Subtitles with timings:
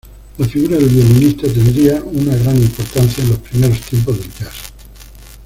[0.39, 4.73] La figura del violinista tendría una gran importancia en los primeros tiempos del "jazz".